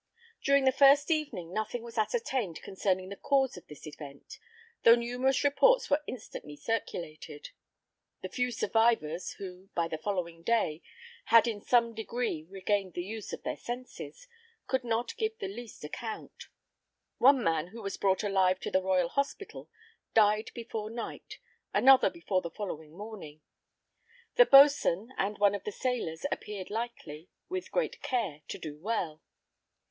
During 0.43 0.65
the 0.65 0.71
first 0.71 1.11
evening 1.11 1.53
nothing 1.53 1.83
was 1.83 1.95
ascertained 1.95 2.63
concerning 2.63 3.09
the 3.09 3.15
cause 3.15 3.55
of 3.55 3.67
this 3.67 3.85
event, 3.85 4.39
though 4.81 4.95
numerous 4.95 5.43
reports 5.43 5.91
were 5.91 6.01
instantly 6.07 6.55
circulated. 6.55 7.51
The 8.23 8.29
few 8.29 8.49
survivors, 8.49 9.33
who, 9.33 9.69
by 9.75 9.87
the 9.87 9.99
following 9.99 10.41
day, 10.41 10.81
had, 11.25 11.47
in 11.47 11.61
some 11.61 11.93
degree 11.93 12.47
regained 12.49 12.93
the 12.95 13.03
use 13.03 13.31
of 13.31 13.43
their 13.43 13.55
senses, 13.55 14.27
could 14.65 14.83
not 14.83 15.15
give 15.17 15.37
the 15.37 15.47
least 15.47 15.83
account. 15.83 16.47
One 17.19 17.43
man 17.43 17.67
who 17.67 17.83
was 17.83 17.97
brought 17.97 18.23
alive 18.23 18.59
to 18.61 18.71
the 18.71 18.81
Royal 18.81 19.09
Hospital, 19.09 19.69
died 20.15 20.49
before 20.55 20.89
night, 20.89 21.37
another 21.75 22.09
before 22.09 22.41
the 22.41 22.49
following 22.49 22.97
morning; 22.97 23.41
the 24.35 24.47
boatswain 24.47 25.13
and 25.15 25.37
one 25.37 25.53
of 25.53 25.63
the 25.63 25.71
sailors 25.71 26.25
appeared 26.31 26.71
likely, 26.71 27.29
with 27.49 27.69
great 27.71 28.01
care, 28.01 28.41
to 28.47 28.57
do 28.57 28.79
well. 28.79 29.21